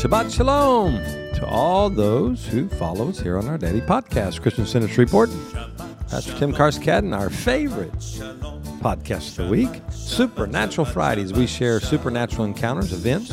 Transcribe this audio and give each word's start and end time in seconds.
Shabbat 0.00 0.34
Shalom 0.34 0.94
to 1.34 1.46
all 1.46 1.90
those 1.90 2.46
who 2.46 2.70
follow 2.70 3.10
us 3.10 3.20
here 3.20 3.36
on 3.36 3.46
our 3.48 3.58
daily 3.58 3.82
podcast, 3.82 4.40
Christian 4.40 4.64
Center 4.64 4.86
Report. 4.96 5.28
Pastor 6.08 6.32
Tim 6.38 6.54
Carscadden, 6.54 7.14
our 7.14 7.28
favorite 7.28 7.92
podcast 8.80 9.38
of 9.38 9.44
the 9.44 9.50
week, 9.50 9.68
Supernatural 9.90 10.86
Fridays. 10.86 11.34
We 11.34 11.46
share 11.46 11.80
supernatural 11.80 12.46
encounters, 12.46 12.94
events 12.94 13.28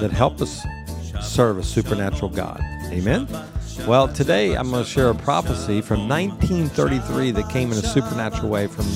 that 0.00 0.10
help 0.10 0.40
us 0.40 0.66
serve 1.22 1.58
a 1.58 1.62
supernatural 1.62 2.32
God. 2.32 2.60
Amen. 2.86 3.28
Well, 3.84 4.08
today 4.08 4.56
I'm 4.56 4.70
going 4.70 4.84
to 4.84 4.88
share 4.90 5.10
a 5.10 5.14
prophecy 5.14 5.80
from 5.80 6.08
1933 6.08 7.30
that 7.32 7.48
came 7.50 7.70
in 7.70 7.78
a 7.78 7.82
supernatural 7.82 8.48
way 8.48 8.66
from 8.66 8.86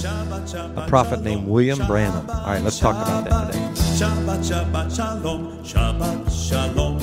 a 0.76 0.86
prophet 0.88 1.22
named 1.22 1.46
William 1.46 1.78
Branham. 1.86 2.28
All 2.28 2.46
right, 2.46 2.62
let's 2.62 2.78
talk 2.78 2.96
about 2.96 3.28
that 3.28 3.52
today. 3.52 3.64
Shabbat, 3.74 4.96
Shalom, 4.96 5.62
Shabbat, 5.62 6.48
Shalom, 6.48 6.98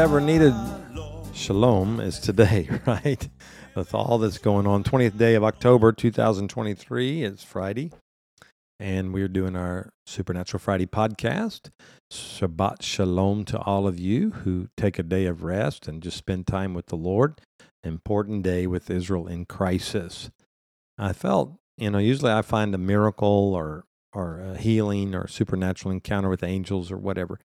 ever 0.00 0.18
needed 0.18 0.54
shalom, 1.34 2.00
is 2.00 2.18
today, 2.18 2.66
right? 2.86 3.28
With 3.74 3.94
all 3.94 4.16
that's 4.16 4.38
going 4.38 4.66
on. 4.66 4.82
20th 4.82 5.18
day 5.18 5.34
of 5.34 5.44
October 5.44 5.92
2023 5.92 7.22
is 7.22 7.42
Friday. 7.42 7.90
And 8.78 9.12
we're 9.12 9.28
doing 9.28 9.54
our 9.54 9.90
Supernatural 10.06 10.58
Friday 10.58 10.86
podcast. 10.86 11.68
Shabbat 12.10 12.80
Shalom 12.80 13.44
to 13.44 13.58
all 13.58 13.86
of 13.86 14.00
you 14.00 14.30
who 14.30 14.68
take 14.74 14.98
a 14.98 15.02
day 15.02 15.26
of 15.26 15.42
rest 15.42 15.86
and 15.86 16.02
just 16.02 16.16
spend 16.16 16.46
time 16.46 16.72
with 16.72 16.86
the 16.86 16.96
Lord. 16.96 17.38
Important 17.84 18.42
day 18.42 18.66
with 18.66 18.88
Israel 18.88 19.26
in 19.26 19.44
crisis. 19.44 20.30
I 20.96 21.12
felt, 21.12 21.58
you 21.76 21.90
know, 21.90 21.98
usually 21.98 22.32
I 22.32 22.40
find 22.40 22.74
a 22.74 22.78
miracle 22.78 23.52
or 23.54 23.84
or 24.14 24.40
a 24.40 24.56
healing 24.56 25.14
or 25.14 25.28
supernatural 25.28 25.92
encounter 25.92 26.30
with 26.30 26.42
angels 26.42 26.90
or 26.90 26.96
whatever. 26.96 27.38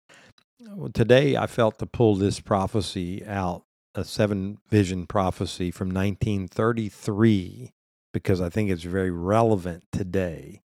Well, 0.70 0.91
today 0.91 1.36
I 1.36 1.46
felt 1.46 1.78
to 1.78 1.86
pull 1.86 2.16
this 2.16 2.41
prophecy 2.41 3.24
out, 3.27 3.64
a 3.94 4.05
seven 4.05 4.58
vision 4.68 5.06
prophecy 5.06 5.70
from 5.70 5.88
1933, 5.88 7.72
because 8.12 8.41
I 8.41 8.48
think 8.48 8.70
it's 8.70 8.84
very 8.84 9.10
relevant 9.10 9.84
today 9.92 10.62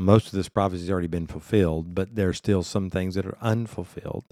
most 0.00 0.26
of 0.26 0.32
this 0.32 0.48
prophecy 0.48 0.82
has 0.82 0.90
already 0.90 1.08
been 1.08 1.26
fulfilled, 1.26 1.94
but 1.94 2.14
there's 2.14 2.38
still 2.38 2.62
some 2.62 2.90
things 2.90 3.14
that 3.14 3.26
are 3.26 3.38
unfulfilled. 3.40 4.24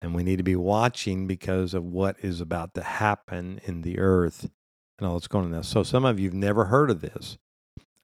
And 0.00 0.14
we 0.14 0.22
need 0.22 0.36
to 0.36 0.44
be 0.44 0.56
watching 0.56 1.26
because 1.26 1.74
of 1.74 1.84
what 1.84 2.16
is 2.20 2.40
about 2.40 2.74
to 2.74 2.82
happen 2.82 3.60
in 3.64 3.82
the 3.82 3.98
earth 3.98 4.50
and 4.98 5.08
all 5.08 5.14
that's 5.14 5.28
going 5.28 5.46
on 5.46 5.50
now. 5.50 5.62
So 5.62 5.82
some 5.82 6.04
of 6.04 6.20
you 6.20 6.28
have 6.28 6.34
never 6.34 6.66
heard 6.66 6.90
of 6.90 7.00
this, 7.00 7.38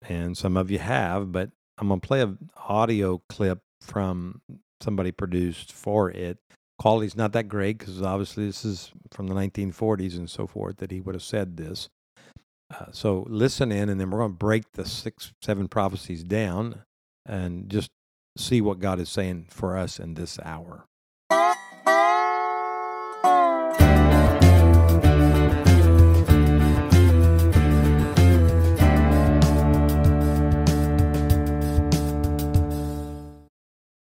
and 0.09 0.37
some 0.37 0.57
of 0.57 0.71
you 0.71 0.79
have, 0.79 1.31
but 1.31 1.51
I'm 1.79 1.89
going 1.89 2.01
to 2.01 2.07
play 2.07 2.21
an 2.21 2.51
audio 2.57 3.23
clip 3.29 3.61
from 3.81 4.41
somebody 4.83 5.13
produced 5.13 5.73
for 5.73 6.11
it. 6.11 6.39
Quality's 6.79 7.17
not 7.17 7.33
that 7.33 7.49
great 7.49 7.79
because 7.79 8.01
obviously 8.01 8.47
this 8.47 8.65
is 8.65 8.91
from 9.11 9.27
the 9.27 9.35
1940s 9.35 10.17
and 10.17 10.31
so 10.31 10.47
forth 10.47 10.79
that 10.79 10.91
he 10.91 11.01
would 11.01 11.15
have 11.15 11.23
said 11.23 11.57
this. 11.57 11.89
Uh, 12.73 12.87
so 12.93 13.27
listen 13.29 13.73
in, 13.73 13.89
and 13.89 14.01
then 14.01 14.11
we're 14.11 14.19
going 14.21 14.31
to 14.31 14.37
break 14.37 14.73
the 14.73 14.85
six, 14.85 15.33
seven 15.43 15.69
prophecies 15.69 16.23
down 16.23 16.83
and 17.27 17.69
just 17.69 17.91
see 18.39 18.61
what 18.61 18.79
God 18.79 19.01
is 19.01 19.09
saying 19.09 19.47
for 19.51 19.77
us 19.77 19.99
in 19.99 20.15
this 20.15 20.39
hour. 20.43 20.85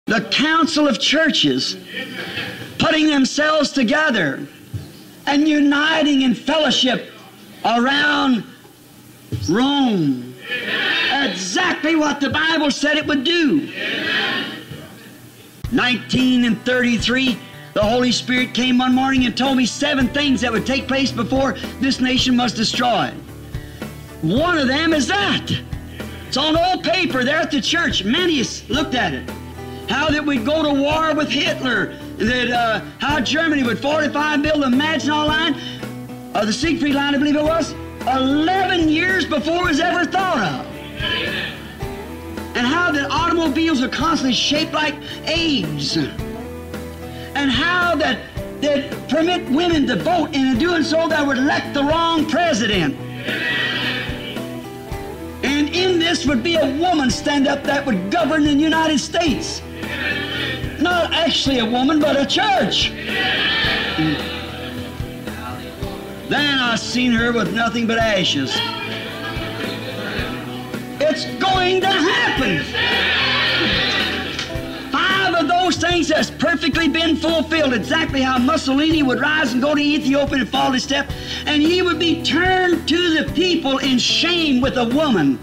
The 0.08 0.22
Council 0.30 0.88
of 0.88 0.98
Churches 0.98 1.76
putting 2.78 3.08
themselves 3.08 3.70
together 3.70 4.48
and 5.26 5.46
uniting 5.46 6.22
in 6.22 6.34
fellowship 6.34 7.12
around 7.62 8.42
Rome. 9.50 10.34
Exactly 11.12 11.94
what 11.94 12.20
the 12.20 12.30
Bible 12.30 12.70
said 12.70 12.96
it 12.96 13.06
would 13.06 13.22
do. 13.22 13.70
19 15.72 16.44
and 16.46 16.64
33, 16.64 17.38
the 17.74 17.82
Holy 17.82 18.10
Spirit 18.10 18.54
came 18.54 18.78
one 18.78 18.94
morning 18.94 19.26
and 19.26 19.36
told 19.36 19.58
me 19.58 19.66
seven 19.66 20.08
things 20.08 20.40
that 20.40 20.50
would 20.50 20.64
take 20.64 20.88
place 20.88 21.12
before 21.12 21.52
this 21.80 22.00
nation 22.00 22.34
was 22.38 22.54
destroyed. 22.54 23.12
One 24.22 24.56
of 24.56 24.68
them 24.68 24.94
is 24.94 25.06
that. 25.08 25.50
It's 26.26 26.38
on 26.38 26.56
old 26.56 26.82
paper 26.82 27.24
there 27.24 27.36
at 27.36 27.50
the 27.50 27.60
church. 27.60 28.04
Many 28.04 28.42
looked 28.70 28.94
at 28.94 29.12
it. 29.12 29.30
How 29.88 30.10
that 30.10 30.24
we'd 30.24 30.44
go 30.44 30.62
to 30.62 30.80
war 30.80 31.14
with 31.14 31.30
Hitler, 31.30 31.96
that 32.16 32.50
uh, 32.50 32.80
how 32.98 33.20
Germany 33.20 33.62
would 33.62 33.78
fortify 33.78 34.34
and 34.34 34.42
build 34.42 34.62
the 34.62 34.70
Maginot 34.70 35.26
Line, 35.26 35.54
uh, 36.34 36.44
the 36.44 36.52
Siegfried 36.52 36.94
Line, 36.94 37.14
I 37.14 37.18
believe 37.18 37.36
it 37.36 37.42
was, 37.42 37.72
11 38.06 38.88
years 38.88 39.24
before 39.24 39.64
it 39.64 39.68
was 39.68 39.80
ever 39.80 40.04
thought 40.04 40.38
of. 40.38 40.66
And 42.56 42.66
how 42.66 42.90
that 42.92 43.10
automobiles 43.10 43.82
are 43.82 43.88
constantly 43.88 44.34
shaped 44.34 44.72
like 44.72 44.94
eggs. 45.24 45.96
And 45.96 47.50
how 47.50 47.94
that 47.96 48.18
that 48.60 49.08
permit 49.08 49.48
women 49.50 49.86
to 49.86 49.96
vote, 49.96 50.34
and 50.34 50.54
in 50.54 50.58
doing 50.58 50.82
so, 50.82 51.08
that 51.08 51.24
would 51.24 51.38
elect 51.38 51.74
the 51.74 51.84
wrong 51.84 52.28
president. 52.28 52.96
In 55.72 55.98
this 55.98 56.24
would 56.26 56.42
be 56.42 56.56
a 56.56 56.66
woman 56.78 57.10
stand 57.10 57.46
up 57.46 57.62
that 57.64 57.84
would 57.84 58.10
govern 58.10 58.44
the 58.44 58.52
United 58.52 58.98
States. 58.98 59.60
Not 60.80 61.12
actually 61.12 61.58
a 61.58 61.64
woman, 61.64 62.00
but 62.00 62.16
a 62.16 62.24
church. 62.24 62.90
Then 66.28 66.58
I 66.58 66.76
seen 66.76 67.12
her 67.12 67.32
with 67.32 67.54
nothing 67.54 67.86
but 67.86 67.98
ashes. 67.98 68.52
It's 71.00 71.26
going 71.40 71.80
to 71.80 71.86
happen. 71.86 72.62
Five 74.90 75.34
of 75.34 75.48
those 75.48 75.76
things 75.76 76.08
has 76.10 76.30
perfectly 76.30 76.88
been 76.88 77.16
fulfilled. 77.16 77.72
Exactly 77.72 78.20
how 78.20 78.38
Mussolini 78.38 79.02
would 79.02 79.20
rise 79.20 79.52
and 79.52 79.62
go 79.62 79.74
to 79.74 79.80
Ethiopia 79.80 80.38
and 80.40 80.48
fall 80.48 80.72
to 80.72 80.80
step, 80.80 81.10
and 81.46 81.62
he 81.62 81.82
would 81.82 81.98
be 81.98 82.22
turned 82.22 82.88
to 82.88 83.14
the 83.14 83.32
people 83.32 83.78
in 83.78 83.98
shame 83.98 84.60
with 84.60 84.76
a 84.76 84.84
woman. 84.84 85.38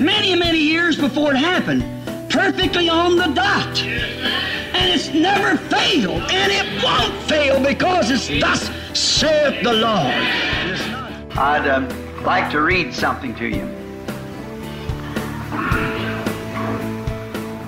Many, 0.00 0.36
many 0.36 0.60
years 0.60 0.96
before 0.96 1.32
it 1.32 1.38
happened. 1.38 1.82
Perfectly 2.30 2.88
on 2.88 3.16
the 3.16 3.26
dot. 3.26 3.82
And 3.82 4.94
it's 4.94 5.12
never 5.12 5.56
failed, 5.56 6.22
and 6.30 6.52
it 6.52 6.84
won't 6.84 7.20
fail 7.24 7.60
because 7.60 8.12
it's 8.12 8.28
thus 8.40 8.70
saith 8.96 9.60
the 9.64 9.72
Lord. 9.72 10.14
I'd 11.36 11.66
uh, 11.66 11.80
like 12.22 12.48
to 12.52 12.60
read 12.60 12.94
something 12.94 13.34
to 13.36 13.48
you. 13.48 13.66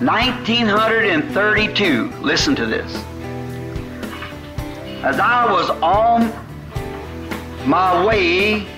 1932. 0.00 2.10
Listen 2.20 2.54
to 2.54 2.64
this. 2.64 2.94
As 5.02 5.18
I 5.18 5.50
was 5.50 5.68
on 5.82 6.32
my 7.68 8.06
way, 8.06 8.68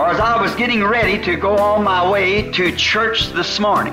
or 0.00 0.08
as 0.08 0.18
I 0.18 0.40
was 0.40 0.54
getting 0.54 0.82
ready 0.82 1.22
to 1.24 1.36
go 1.36 1.58
on 1.58 1.84
my 1.84 2.10
way 2.10 2.50
to 2.52 2.74
church 2.74 3.32
this 3.34 3.60
morning, 3.60 3.92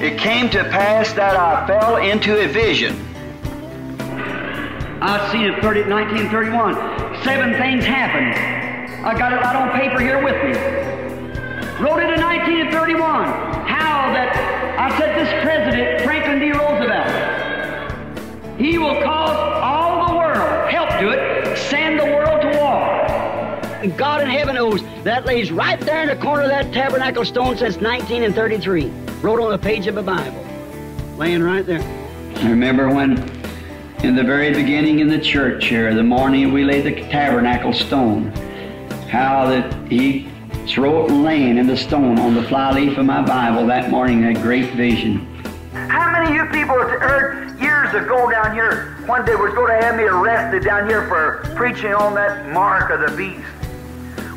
it 0.00 0.18
came 0.18 0.50
to 0.50 0.64
pass 0.64 1.12
that 1.12 1.36
I 1.36 1.64
fell 1.68 1.98
into 1.98 2.44
a 2.44 2.48
vision. 2.48 2.96
I've 5.00 5.30
seen 5.30 5.44
it 5.44 5.62
30, 5.62 5.88
1931. 5.88 7.22
Seven 7.22 7.54
things 7.54 7.84
happened. 7.84 8.34
I 9.06 9.16
got 9.16 9.32
it 9.32 9.36
right 9.36 9.54
on 9.54 9.70
paper 9.78 10.00
here 10.00 10.24
with 10.24 10.34
me. 10.42 10.58
Wrote 11.78 12.02
it 12.02 12.12
in 12.12 12.20
1931. 12.20 13.26
How 13.64 14.10
that 14.12 14.34
I 14.76 14.98
said 14.98 15.14
this 15.16 15.30
president, 15.44 16.02
Franklin 16.02 16.40
D. 16.40 16.50
Roosevelt, 16.50 17.12
he 18.58 18.76
will 18.76 19.00
cause 19.04 19.36
all 19.62 20.08
the 20.08 20.16
world, 20.16 20.68
help 20.68 20.90
do 20.98 21.10
it, 21.10 21.56
send 21.56 22.00
the 22.00 22.06
world 22.06 22.42
to 22.42 22.58
war. 22.58 22.67
God 23.86 24.22
in 24.22 24.28
heaven 24.28 24.56
knows 24.56 24.82
that 25.04 25.24
lays 25.24 25.52
right 25.52 25.78
there 25.80 26.02
in 26.02 26.08
the 26.08 26.16
corner 26.16 26.42
of 26.42 26.48
that 26.48 26.72
tabernacle 26.72 27.24
stone 27.24 27.56
since 27.56 27.76
19 27.80 28.24
and 28.24 28.34
33. 28.34 28.88
Wrote 29.22 29.40
on 29.40 29.52
a 29.52 29.58
page 29.58 29.86
of 29.86 29.96
a 29.96 30.02
Bible. 30.02 30.44
Laying 31.16 31.42
right 31.42 31.64
there. 31.64 31.82
I 32.36 32.50
remember 32.50 32.92
when, 32.92 33.18
in 34.02 34.16
the 34.16 34.24
very 34.24 34.52
beginning 34.52 34.98
in 34.98 35.08
the 35.08 35.20
church 35.20 35.66
here, 35.66 35.94
the 35.94 36.02
morning 36.02 36.52
we 36.52 36.64
laid 36.64 36.86
the 36.86 37.02
tabernacle 37.08 37.72
stone, 37.72 38.32
how 39.10 39.48
that 39.48 39.72
he 39.88 40.28
wrote 40.76 41.10
laying 41.10 41.56
in 41.56 41.66
the 41.66 41.76
stone 41.76 42.18
on 42.18 42.34
the 42.34 42.42
flyleaf 42.42 42.98
of 42.98 43.06
my 43.06 43.22
Bible 43.22 43.66
that 43.66 43.90
morning, 43.90 44.20
that 44.22 44.42
great 44.42 44.70
vision. 44.74 45.24
How 45.72 46.10
many 46.10 46.36
of 46.38 46.46
you 46.46 46.60
people 46.60 46.76
heard 46.76 47.58
years 47.60 47.94
ago 47.94 48.30
down 48.30 48.52
here 48.54 48.96
one 49.06 49.24
day 49.24 49.34
was 49.34 49.54
going 49.54 49.78
to 49.78 49.86
have 49.86 49.96
me 49.96 50.02
arrested 50.02 50.64
down 50.64 50.88
here 50.88 51.06
for 51.08 51.42
preaching 51.56 51.94
on 51.94 52.14
that 52.14 52.52
mark 52.52 52.90
of 52.90 53.08
the 53.08 53.16
beast? 53.16 53.57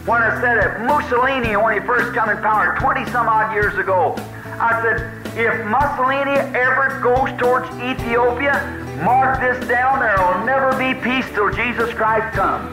When 0.06 0.18
I 0.18 0.42
said 0.42 0.58
it, 0.58 0.82
Mussolini, 0.90 1.54
when 1.62 1.78
he 1.78 1.86
first 1.86 2.18
come 2.18 2.34
in 2.34 2.38
power 2.42 2.74
20 2.82 3.06
some 3.12 3.30
odd 3.30 3.54
years 3.54 3.78
ago, 3.78 4.18
I 4.58 4.82
said, 4.82 4.98
if 5.38 5.54
Mussolini 5.70 6.42
ever 6.58 6.98
goes 7.06 7.30
towards 7.38 7.70
Ethiopia, 7.78 8.58
mark 9.06 9.38
this 9.38 9.62
down, 9.70 10.02
there 10.02 10.18
will 10.18 10.42
never 10.42 10.74
be 10.74 10.98
peace 11.06 11.30
till 11.38 11.54
Jesus 11.54 11.94
Christ 11.94 12.34
comes. 12.34 12.66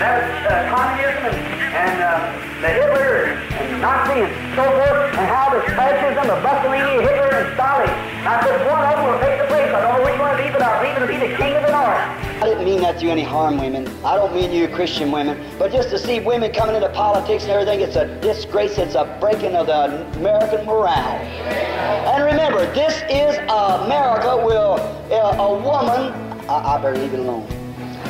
That's 0.00 0.24
uh, 0.48 0.72
communism 0.72 1.36
and, 1.76 2.00
uh, 2.00 2.16
the 2.64 2.72
Hitler 2.72 3.36
and 3.36 3.82
Nazi 3.84 4.24
and 4.24 4.32
so 4.56 4.64
forth, 4.64 5.04
and 5.20 5.28
how 5.28 5.52
the 5.52 5.60
fascism 5.76 6.32
of 6.32 6.40
Mussolini, 6.40 7.04
Hitler, 7.04 7.44
and 7.44 7.48
Stalin. 7.60 7.92
I 8.24 8.40
said 8.40 8.56
one 8.64 8.80
of 8.80 8.96
them 8.96 9.04
will 9.04 9.20
take 9.20 9.36
the 9.36 9.48
place. 9.52 9.68
I 9.68 9.84
don't 9.84 10.00
know 10.00 10.04
which 10.08 10.16
one 10.16 10.32
of 10.32 10.40
these, 10.40 10.52
but 10.56 10.64
I 10.64 10.80
believe 10.80 10.96
it'll 10.96 11.12
be 11.12 11.20
the 11.28 11.36
king 11.36 11.60
of 11.60 11.62
the 11.68 11.76
north. 11.76 12.29
I 12.40 12.44
didn't 12.44 12.64
mean 12.64 12.80
that 12.80 12.98
to 12.98 13.04
you 13.04 13.10
any 13.10 13.22
harm, 13.22 13.58
women. 13.58 13.86
I 14.02 14.16
don't 14.16 14.34
mean 14.34 14.50
you 14.50 14.66
Christian 14.66 15.12
women. 15.12 15.38
But 15.58 15.72
just 15.72 15.90
to 15.90 15.98
see 15.98 16.20
women 16.20 16.50
coming 16.52 16.74
into 16.74 16.88
politics 16.88 17.42
and 17.42 17.52
everything, 17.52 17.80
it's 17.80 17.96
a 17.96 18.18
disgrace. 18.22 18.78
It's 18.78 18.94
a 18.94 19.14
breaking 19.20 19.54
of 19.56 19.66
the 19.66 20.10
American 20.18 20.64
morale. 20.64 21.20
And 22.08 22.24
remember, 22.24 22.64
this 22.72 23.02
is 23.10 23.36
America 23.36 24.38
will 24.38 24.80
uh, 25.12 25.36
a 25.36 25.52
woman, 25.52 26.14
I, 26.48 26.76
I 26.76 26.80
better 26.80 26.96
leave 26.96 27.12
it 27.12 27.20
alone. 27.20 27.46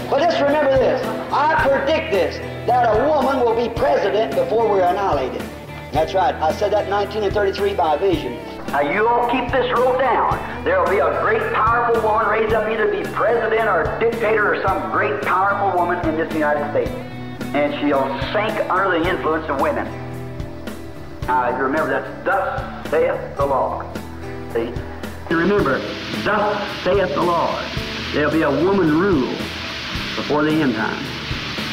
But 0.09 0.21
just 0.21 0.41
remember 0.41 0.79
this. 0.79 1.05
I 1.33 1.67
predict 1.69 2.13
this, 2.13 2.37
that 2.69 2.85
a 2.85 3.09
woman 3.09 3.41
will 3.41 3.57
be 3.57 3.69
president 3.75 4.37
before 4.37 4.71
we're 4.71 4.85
annihilated. 4.85 5.43
That's 5.91 6.15
right. 6.15 6.37
I 6.37 6.53
said 6.53 6.73
that 6.73 6.85
in 6.85 6.91
1933 6.93 7.75
by 7.75 7.97
vision. 7.97 8.39
Now 8.71 8.83
you 8.83 9.09
all 9.09 9.29
keep 9.29 9.51
this 9.51 9.67
rule 9.77 9.99
down. 9.99 10.65
There 10.65 10.79
will 10.81 10.89
be 10.89 10.99
a 10.99 11.21
great 11.23 11.43
powerful 11.53 12.01
woman 12.03 12.29
raised 12.29 12.55
up 12.55 12.71
either 12.71 12.89
to 12.89 13.03
be 13.03 13.03
president 13.13 13.69
or 13.69 13.99
dictator 13.99 14.55
or 14.55 14.63
some 14.63 14.93
great 14.93 15.21
powerful 15.23 15.77
woman 15.77 15.99
in 16.09 16.17
this 16.17 16.33
United 16.33 16.71
States. 16.71 16.93
And 17.53 17.75
she'll 17.81 18.07
sink 18.33 18.71
under 18.71 18.97
the 18.97 19.11
influence 19.11 19.51
of 19.51 19.61
women. 19.61 19.87
Now 21.27 21.51
if 21.51 21.57
you 21.59 21.65
remember 21.65 21.91
that 21.91 22.25
thus 22.25 22.91
saith 22.91 23.37
the 23.37 23.47
Lord. 23.47 23.87
See? 24.53 24.73
Remember, 25.35 25.79
thus 26.23 26.85
saith 26.85 27.13
the 27.15 27.23
Lord. 27.23 27.65
There'll 28.13 28.31
be 28.31 28.43
a 28.43 28.65
woman 28.65 29.01
rule 29.01 29.37
before 30.15 30.45
the 30.45 30.53
end 30.53 30.77
time. 30.77 31.05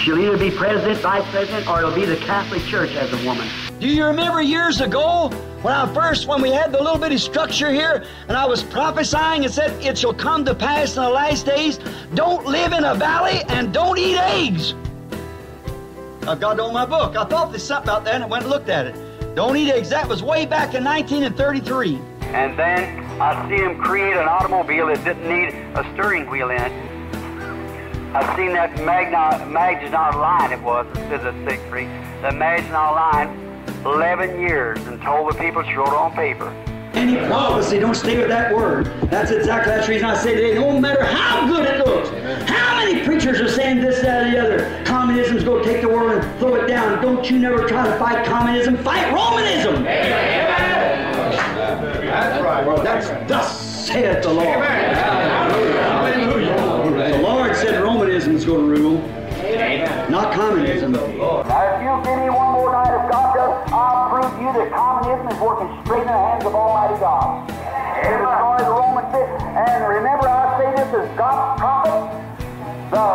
She'll 0.02 0.18
either 0.18 0.38
be 0.38 0.50
president, 0.50 1.00
vice 1.02 1.30
president, 1.30 1.68
or 1.68 1.78
it'll 1.78 1.94
be 1.94 2.06
the 2.06 2.18
Catholic 2.18 2.64
Church 2.64 2.96
as 2.96 3.14
a 3.14 3.24
woman. 3.24 3.48
Do 3.80 3.88
you 3.88 4.06
remember 4.06 4.42
years 4.42 4.82
ago 4.82 5.30
when 5.68 5.76
I 5.76 5.94
first, 5.94 6.28
when 6.28 6.42
we 6.42 6.50
had 6.50 6.72
the 6.72 6.82
little 6.82 6.98
bitty 6.98 7.18
structure 7.18 7.70
here, 7.70 8.06
and 8.30 8.38
I 8.38 8.46
was 8.46 8.64
prophesying 8.64 9.44
and 9.44 9.54
said, 9.54 9.70
It 9.84 9.98
shall 9.98 10.14
come 10.14 10.46
to 10.46 10.56
pass 10.56 10.96
in 10.96 11.04
the 11.04 11.10
last 11.10 11.46
days, 11.46 11.78
don't 12.14 12.46
live 12.46 12.72
in 12.72 12.86
a 12.86 12.96
valley 12.96 13.42
and 13.50 13.74
don't 13.74 14.00
eat 14.00 14.16
eggs. 14.16 14.76
I've 16.26 16.40
got 16.40 16.54
it 16.54 16.62
on 16.62 16.72
my 16.72 16.86
book. 16.86 17.18
I 17.18 17.26
thought 17.26 17.52
there's 17.52 17.66
something 17.66 17.90
out 17.90 18.06
there 18.06 18.14
and 18.14 18.24
I 18.24 18.28
went 18.28 18.44
and 18.44 18.50
looked 18.50 18.70
at 18.70 18.86
it. 18.86 18.96
Don't 19.36 19.58
eat 19.58 19.70
eggs. 19.70 19.90
That 19.90 20.08
was 20.08 20.24
way 20.24 20.46
back 20.46 20.74
in 20.74 20.86
1933. 20.86 21.96
And 22.34 22.58
then 22.58 23.22
I 23.22 23.50
see 23.50 23.62
him 23.62 23.78
create 23.78 24.16
an 24.16 24.30
automobile 24.30 24.88
that 24.88 25.04
didn't 25.04 25.28
need 25.28 25.54
a 25.76 25.84
steering 25.96 26.30
wheel 26.30 26.50
in 26.50 26.62
it. 26.62 26.72
I've 28.16 28.38
seen 28.38 28.54
that 28.54 28.74
Magna, 28.86 29.46
Maginot 29.48 30.16
line 30.16 30.54
it 30.54 30.62
was 30.62 30.88
instead 30.96 31.28
of 31.28 31.36
Siegfried. 31.46 31.90
The 32.22 32.32
Maginot 32.32 32.96
line, 32.96 33.47
11 33.86 34.40
years, 34.40 34.80
and 34.88 35.02
told 35.02 35.32
the 35.34 35.38
people 35.40 35.64
to 35.64 35.76
wrote 35.76 35.90
on 35.90 36.14
paper. 36.14 36.54
Any 36.94 37.18
prophecy, 37.28 37.80
don't 37.80 37.96
stay 37.96 38.18
with 38.18 38.28
that 38.30 38.56
word. 38.56 38.86
That's 39.12 39.30
exactly 39.30 39.72
that's 39.72 39.86
the 39.86 39.94
reason 39.94 40.10
I 40.10 40.16
say 40.16 40.36
today, 40.36 40.56
no 40.56 40.80
matter 40.80 41.04
how 41.06 41.46
good 41.48 41.68
it 41.68 41.86
looks, 41.86 42.10
how 42.50 42.78
many 42.84 43.06
preachers 43.06 43.40
are 43.40 43.48
saying 43.48 43.82
this, 43.82 44.02
that, 44.02 44.26
or 44.26 44.32
the 44.32 44.40
other. 44.40 44.84
Communism's 44.84 45.44
going 45.44 45.64
to 45.64 45.70
take 45.72 45.82
the 45.82 45.90
world 45.90 46.24
and 46.24 46.40
throw 46.40 46.56
it 46.56 46.68
down. 46.68 47.00
Don't 47.02 47.30
you 47.30 47.38
never 47.38 47.68
try 47.68 47.86
to 47.86 47.98
fight 48.00 48.26
communism, 48.26 48.78
fight 48.78 49.14
Romanism. 49.14 49.84
That's 52.08 52.44
right. 52.44 52.66
Well, 52.66 52.82
that's 52.84 53.10
thus 53.30 53.62
saith 53.88 54.24
the 54.24 54.34
Lord. 54.34 54.58
The 56.98 57.20
Lord 57.22 57.56
said 57.56 57.82
Romanism's 57.84 58.44
going 58.44 58.74
to 58.74 58.82
rule, 58.82 58.98
not 60.10 60.34
communism. 60.34 60.92
Now, 60.92 61.02
if 61.02 61.82
you 61.82 61.94
give 62.06 62.20
me 62.22 62.30
one 62.30 62.54
more 62.54 62.72
night 62.72 62.94
of 62.94 63.10
God 63.12 63.28
I'll 63.74 64.10
prove 64.10 64.32
to 64.32 64.42
you 64.42 64.52
that 64.54 64.72
communism 64.72 65.28
is 65.28 65.40
working 65.42 65.70
straight 65.84 66.02
in 66.02 66.08
the 66.08 66.14
hands 66.14 66.46
of 66.46 66.54
Almighty 66.54 67.00
God. 67.00 67.50
It 67.98 68.14
destroys 68.14 68.62
the 68.62 68.74
Roman 68.74 69.06
state. 69.10 69.30
And 69.58 69.88
remember, 69.90 70.30
I 70.30 70.46
say 70.62 70.70
this 70.78 70.90
as 70.94 71.10
God's 71.18 71.60
prophet. 71.60 72.06
The 72.94 73.08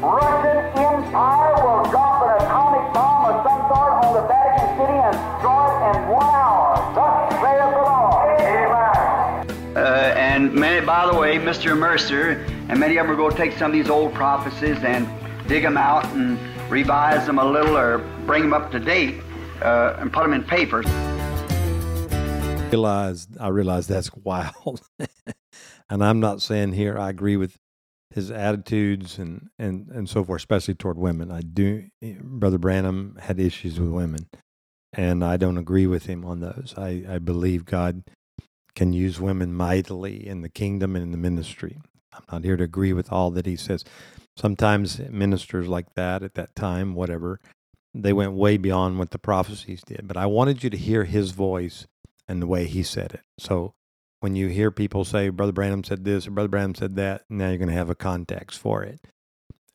Russian 0.00 0.58
Empire 0.80 1.54
will 1.60 1.84
drop 1.92 2.24
an 2.24 2.30
atomic 2.40 2.84
bomb 2.96 3.28
of 3.28 3.36
some 3.44 3.62
sort 3.68 3.92
on 4.00 4.10
the 4.16 4.24
Vatican 4.24 4.68
City 4.80 4.96
and 4.96 5.12
destroy 5.12 5.68
it 5.68 5.80
in 5.92 5.98
one 6.08 6.32
hour. 6.34 6.80
Thus 6.96 7.36
saith 7.44 7.68
the 7.76 7.84
Lord. 7.84 8.40
Amen. 8.40 9.76
Uh, 9.76 10.14
and 10.16 10.52
many, 10.52 10.84
by 10.84 11.06
the 11.06 11.14
way, 11.18 11.36
Mr. 11.36 11.76
Mercer, 11.76 12.44
and 12.70 12.78
many 12.78 12.98
of 12.98 13.04
them 13.04 13.12
are 13.12 13.16
going 13.16 13.32
to 13.32 13.36
take 13.36 13.52
some 13.58 13.72
of 13.72 13.76
these 13.76 13.90
old 13.90 14.14
prophecies 14.14 14.78
and 14.84 15.08
dig 15.48 15.64
them 15.64 15.76
out 15.76 16.04
and 16.14 16.38
revise 16.70 17.26
them 17.26 17.40
a 17.40 17.44
little 17.44 17.76
or 17.76 17.98
bring 18.26 18.44
them 18.44 18.52
up 18.52 18.70
to 18.70 18.78
date 18.78 19.16
uh, 19.60 19.96
and 19.98 20.12
put 20.12 20.22
them 20.22 20.32
in 20.32 20.44
papers. 20.44 20.86
realize 22.70 23.26
I 23.40 23.48
realize 23.48 23.88
that's 23.88 24.14
wild, 24.24 24.82
and 25.90 26.04
I'm 26.04 26.20
not 26.20 26.42
saying 26.42 26.74
here 26.74 26.96
I 26.96 27.10
agree 27.10 27.36
with 27.36 27.56
his 28.10 28.30
attitudes 28.30 29.18
and 29.18 29.48
and 29.58 29.88
and 29.88 30.08
so 30.08 30.22
forth, 30.22 30.40
especially 30.40 30.74
toward 30.74 30.96
women. 30.96 31.32
I 31.32 31.40
do. 31.40 31.86
Brother 32.20 32.58
Branham 32.58 33.18
had 33.20 33.40
issues 33.40 33.80
with 33.80 33.90
women, 33.90 34.28
and 34.92 35.24
I 35.24 35.36
don't 35.36 35.58
agree 35.58 35.88
with 35.88 36.06
him 36.06 36.24
on 36.24 36.38
those. 36.38 36.74
I 36.76 37.02
I 37.08 37.18
believe 37.18 37.64
God 37.64 38.04
can 38.76 38.92
use 38.92 39.20
women 39.20 39.52
mightily 39.52 40.24
in 40.24 40.42
the 40.42 40.48
kingdom 40.48 40.94
and 40.94 41.02
in 41.02 41.10
the 41.10 41.18
ministry. 41.18 41.80
I'm 42.12 42.24
not 42.30 42.44
here 42.44 42.56
to 42.56 42.64
agree 42.64 42.92
with 42.92 43.12
all 43.12 43.30
that 43.32 43.46
he 43.46 43.56
says. 43.56 43.84
Sometimes 44.36 44.98
ministers 45.10 45.68
like 45.68 45.94
that 45.94 46.22
at 46.22 46.34
that 46.34 46.54
time, 46.54 46.94
whatever, 46.94 47.40
they 47.94 48.12
went 48.12 48.32
way 48.32 48.56
beyond 48.56 48.98
what 48.98 49.10
the 49.10 49.18
prophecies 49.18 49.82
did. 49.84 50.06
But 50.06 50.16
I 50.16 50.26
wanted 50.26 50.62
you 50.62 50.70
to 50.70 50.76
hear 50.76 51.04
his 51.04 51.32
voice 51.32 51.86
and 52.28 52.40
the 52.40 52.46
way 52.46 52.66
he 52.66 52.82
said 52.82 53.12
it. 53.12 53.22
So 53.38 53.74
when 54.20 54.36
you 54.36 54.48
hear 54.48 54.70
people 54.70 55.04
say, 55.04 55.28
Brother 55.28 55.52
Branham 55.52 55.84
said 55.84 56.04
this 56.04 56.26
or 56.26 56.30
Brother 56.30 56.48
Branham 56.48 56.74
said 56.74 56.96
that, 56.96 57.24
now 57.28 57.48
you're 57.48 57.58
going 57.58 57.68
to 57.68 57.74
have 57.74 57.90
a 57.90 57.94
context 57.94 58.58
for 58.58 58.82
it. 58.82 59.00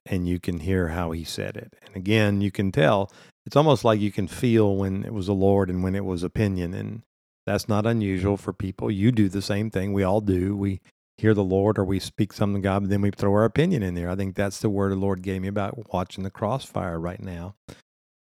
And 0.05 0.27
you 0.27 0.39
can 0.39 0.59
hear 0.59 0.89
how 0.89 1.11
he 1.11 1.23
said 1.23 1.57
it. 1.57 1.73
And 1.85 1.95
again, 1.95 2.41
you 2.41 2.51
can 2.51 2.71
tell 2.71 3.11
it's 3.45 3.55
almost 3.55 3.83
like 3.83 3.99
you 3.99 4.11
can 4.11 4.27
feel 4.27 4.75
when 4.75 5.03
it 5.03 5.13
was 5.13 5.27
the 5.27 5.33
Lord 5.33 5.69
and 5.69 5.83
when 5.83 5.95
it 5.95 6.05
was 6.05 6.23
opinion. 6.23 6.73
And 6.73 7.01
that's 7.45 7.67
not 7.67 7.85
unusual 7.85 8.37
for 8.37 8.53
people. 8.53 8.89
You 8.89 9.11
do 9.11 9.29
the 9.29 9.41
same 9.41 9.69
thing. 9.69 9.93
We 9.93 10.03
all 10.03 10.21
do. 10.21 10.55
We 10.55 10.79
hear 11.17 11.33
the 11.33 11.43
Lord 11.43 11.77
or 11.77 11.85
we 11.85 11.99
speak 11.99 12.33
something 12.33 12.61
God, 12.61 12.83
but 12.83 12.89
then 12.89 13.01
we 13.01 13.11
throw 13.11 13.31
our 13.33 13.45
opinion 13.45 13.83
in 13.83 13.95
there. 13.95 14.09
I 14.09 14.15
think 14.15 14.35
that's 14.35 14.59
the 14.59 14.69
word 14.69 14.91
the 14.91 14.97
Lord 14.97 15.21
gave 15.21 15.41
me 15.41 15.47
about 15.47 15.93
watching 15.93 16.23
the 16.23 16.31
crossfire 16.31 16.99
right 16.99 17.21
now 17.21 17.55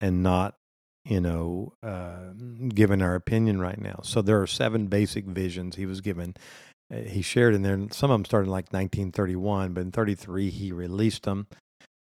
and 0.00 0.22
not 0.22 0.56
you 1.04 1.20
know, 1.20 1.72
uh, 1.82 2.32
giving 2.68 3.02
our 3.02 3.14
opinion 3.14 3.60
right 3.60 3.80
now. 3.80 4.00
So 4.04 4.22
there 4.22 4.40
are 4.40 4.46
seven 4.46 4.86
basic 4.86 5.24
visions 5.24 5.76
he 5.76 5.86
was 5.86 6.00
given. 6.00 6.34
Uh, 6.92 6.98
he 7.00 7.22
shared 7.22 7.54
in 7.54 7.62
there. 7.62 7.76
Some 7.90 8.10
of 8.10 8.14
them 8.14 8.24
started 8.24 8.46
in 8.46 8.52
like 8.52 8.72
1931, 8.72 9.72
but 9.72 9.80
in 9.80 9.90
33 9.90 10.50
he 10.50 10.72
released 10.72 11.24
them. 11.24 11.48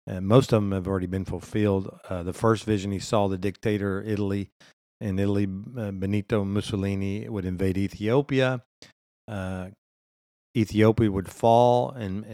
And 0.06 0.28
most 0.28 0.52
of 0.52 0.62
them 0.62 0.72
have 0.72 0.88
already 0.88 1.08
been 1.08 1.26
fulfilled. 1.26 1.98
Uh, 2.10 2.24
the 2.24 2.34
first 2.34 2.66
vision 2.66 2.92
he 2.92 3.00
saw 3.00 3.28
the 3.28 3.38
dictator 3.38 4.04
Italy 4.06 4.50
in 5.02 5.18
Italy, 5.18 5.48
uh, 5.78 5.92
Benito 5.92 6.44
Mussolini 6.44 7.30
would 7.30 7.46
invade 7.46 7.78
Ethiopia. 7.78 8.64
Uh, 9.30 9.70
Ethiopia 10.56 11.12
would 11.12 11.30
fall 11.30 11.92
and, 11.92 12.26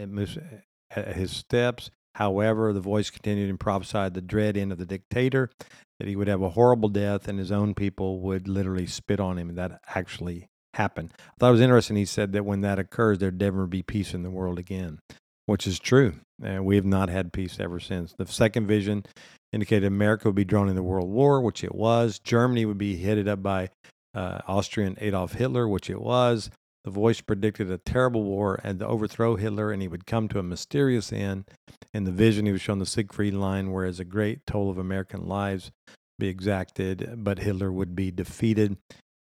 at 0.90 1.16
his 1.16 1.30
steps. 1.30 1.90
However, 2.14 2.72
the 2.72 2.80
voice 2.80 3.10
continued 3.10 3.50
and 3.50 3.60
prophesied 3.60 4.14
the 4.14 4.22
dread 4.22 4.56
end 4.56 4.72
of 4.72 4.78
the 4.78 4.86
dictator, 4.86 5.50
that 5.98 6.08
he 6.08 6.16
would 6.16 6.28
have 6.28 6.42
a 6.42 6.50
horrible 6.50 6.88
death 6.88 7.28
and 7.28 7.38
his 7.38 7.52
own 7.52 7.74
people 7.74 8.20
would 8.20 8.48
literally 8.48 8.86
spit 8.86 9.20
on 9.20 9.38
him. 9.38 9.50
And 9.50 9.58
that 9.58 9.80
actually 9.94 10.48
happened. 10.74 11.12
I 11.18 11.32
thought 11.38 11.48
it 11.48 11.52
was 11.52 11.60
interesting. 11.60 11.96
He 11.96 12.06
said 12.06 12.32
that 12.32 12.44
when 12.44 12.62
that 12.62 12.78
occurs, 12.78 13.18
there'd 13.18 13.38
never 13.38 13.66
be 13.66 13.82
peace 13.82 14.14
in 14.14 14.22
the 14.22 14.30
world 14.30 14.58
again, 14.58 14.98
which 15.44 15.66
is 15.66 15.78
true. 15.78 16.14
And 16.42 16.64
we 16.64 16.76
have 16.76 16.84
not 16.84 17.10
had 17.10 17.32
peace 17.32 17.58
ever 17.60 17.80
since. 17.80 18.14
The 18.16 18.26
second 18.26 18.66
vision, 18.66 19.04
indicated 19.52 19.86
America 19.86 20.28
would 20.28 20.34
be 20.34 20.44
drawn 20.44 20.68
into 20.68 20.82
World 20.82 21.10
War, 21.10 21.40
which 21.40 21.64
it 21.64 21.74
was. 21.74 22.18
Germany 22.18 22.66
would 22.66 22.78
be 22.78 22.96
headed 22.96 23.28
up 23.28 23.42
by 23.42 23.70
uh, 24.14 24.40
Austrian 24.46 24.96
Adolf 25.00 25.32
Hitler, 25.32 25.68
which 25.68 25.90
it 25.90 26.00
was. 26.00 26.50
The 26.86 26.92
voice 26.92 27.20
predicted 27.20 27.68
a 27.68 27.78
terrible 27.78 28.22
war 28.22 28.60
and 28.62 28.78
to 28.78 28.86
overthrow 28.86 29.34
Hitler, 29.34 29.72
and 29.72 29.82
he 29.82 29.88
would 29.88 30.06
come 30.06 30.28
to 30.28 30.38
a 30.38 30.44
mysterious 30.44 31.12
end. 31.12 31.46
In 31.92 32.04
the 32.04 32.12
vision, 32.12 32.46
he 32.46 32.52
was 32.52 32.60
shown 32.60 32.78
the 32.78 32.86
Siegfried 32.86 33.34
line, 33.34 33.72
whereas 33.72 33.98
a 33.98 34.04
great 34.04 34.46
toll 34.46 34.70
of 34.70 34.78
American 34.78 35.26
lives 35.26 35.72
be 36.16 36.28
exacted, 36.28 37.24
but 37.24 37.40
Hitler 37.40 37.72
would 37.72 37.96
be 37.96 38.12
defeated. 38.12 38.76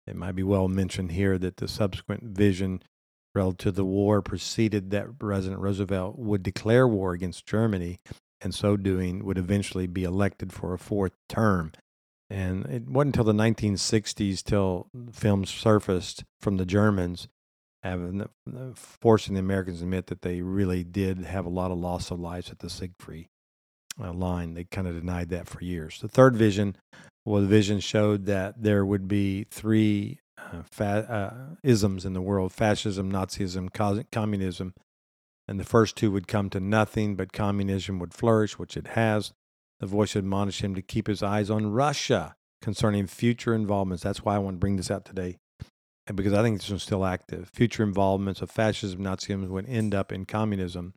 It 0.06 0.16
might 0.16 0.36
be 0.36 0.42
well 0.42 0.68
mentioned 0.68 1.12
here 1.12 1.36
that 1.36 1.58
the 1.58 1.68
subsequent 1.68 2.22
vision 2.22 2.82
relative 3.34 3.58
to 3.58 3.72
the 3.72 3.84
war 3.84 4.22
preceded 4.22 4.90
that 4.92 5.18
President 5.18 5.60
Roosevelt 5.60 6.18
would 6.18 6.42
declare 6.42 6.88
war 6.88 7.12
against 7.12 7.44
Germany, 7.44 7.98
and 8.40 8.54
so 8.54 8.78
doing 8.78 9.22
would 9.22 9.36
eventually 9.36 9.86
be 9.86 10.04
elected 10.04 10.50
for 10.50 10.72
a 10.72 10.78
fourth 10.78 11.12
term. 11.28 11.72
And 12.30 12.64
it 12.64 12.88
wasn't 12.88 13.16
until 13.16 13.30
the 13.30 13.38
1960s 13.38 14.42
till 14.42 14.86
films 15.12 15.50
surfaced 15.50 16.24
from 16.40 16.56
the 16.56 16.64
Germans 16.64 17.28
having 17.82 18.26
forcing 18.74 19.34
the 19.34 19.40
Americans 19.40 19.78
to 19.78 19.84
admit 19.84 20.06
that 20.08 20.22
they 20.22 20.42
really 20.42 20.84
did 20.84 21.18
have 21.18 21.46
a 21.46 21.50
lot 21.50 21.70
of 21.70 21.78
loss 21.78 22.10
of 22.10 22.20
lives 22.20 22.50
at 22.50 22.58
the 22.58 22.70
Siegfried 22.70 23.28
uh, 24.02 24.12
line. 24.12 24.54
They 24.54 24.64
kind 24.64 24.86
of 24.86 24.94
denied 24.94 25.30
that 25.30 25.48
for 25.48 25.62
years. 25.62 25.98
The 26.00 26.08
third 26.08 26.36
vision, 26.36 26.76
well, 27.24 27.40
the 27.40 27.48
vision 27.48 27.80
showed 27.80 28.26
that 28.26 28.62
there 28.62 28.84
would 28.84 29.08
be 29.08 29.44
three 29.50 30.20
uh, 30.38 30.62
fa- 30.70 31.06
uh, 31.10 31.56
isms 31.62 32.04
in 32.04 32.12
the 32.12 32.22
world: 32.22 32.52
fascism, 32.52 33.10
Nazism, 33.10 33.72
co- 33.72 34.04
communism. 34.12 34.74
And 35.48 35.58
the 35.58 35.64
first 35.64 35.96
two 35.96 36.12
would 36.12 36.28
come 36.28 36.48
to 36.50 36.60
nothing, 36.60 37.16
but 37.16 37.32
communism 37.32 37.98
would 37.98 38.14
flourish, 38.14 38.56
which 38.56 38.76
it 38.76 38.88
has. 38.88 39.32
The 39.80 39.86
voice 39.86 40.14
admonished 40.14 40.60
him 40.60 40.76
to 40.76 40.82
keep 40.82 41.08
his 41.08 41.24
eyes 41.24 41.50
on 41.50 41.72
Russia 41.72 42.36
concerning 42.62 43.08
future 43.08 43.52
involvements. 43.54 44.04
That's 44.04 44.22
why 44.22 44.36
I 44.36 44.38
want 44.38 44.56
to 44.56 44.60
bring 44.60 44.76
this 44.76 44.90
out 44.90 45.04
today 45.04 45.38
because 46.14 46.32
I 46.32 46.42
think 46.42 46.60
this 46.60 46.70
is 46.70 46.82
still 46.82 47.04
active. 47.04 47.50
Future 47.52 47.82
involvements 47.82 48.42
of 48.42 48.50
fascism, 48.50 49.00
Nazism 49.00 49.48
would 49.48 49.68
end 49.68 49.94
up 49.94 50.12
in 50.12 50.24
communism. 50.24 50.94